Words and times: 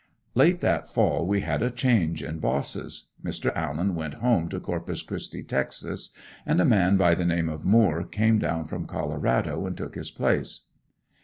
Late 0.33 0.61
that 0.61 0.89
fall 0.89 1.27
we 1.27 1.41
had 1.41 1.61
a 1.61 1.69
change 1.69 2.23
in 2.23 2.39
bosses. 2.39 3.09
Mr. 3.23 3.55
Allen 3.55 3.93
went 3.93 4.15
home 4.15 4.49
to 4.49 4.59
Corpus 4.59 5.03
Christi, 5.03 5.43
Texas, 5.43 6.09
and 6.43 6.59
a 6.59 6.65
man 6.65 6.97
by 6.97 7.13
the 7.13 7.23
name 7.23 7.49
of 7.49 7.65
Moore 7.65 8.03
came 8.03 8.39
down 8.39 8.65
from 8.65 8.87
Colorado 8.87 9.67
and 9.67 9.77
took 9.77 9.93
his 9.93 10.09
place. 10.09 10.61